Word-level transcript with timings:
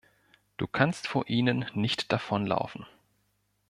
Du 0.57 0.65
kannst 0.65 1.05
vor 1.07 1.25
ihnen 1.29 1.65
nicht 1.75 2.11
davonlaufen. 2.11 2.87